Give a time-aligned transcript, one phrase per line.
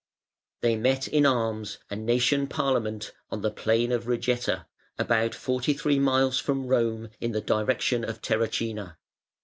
[0.61, 4.65] They met in arms, a nation parliament, on the plain of Regeta,
[4.97, 8.97] about forty three miles from Rome in the direction of Terracina.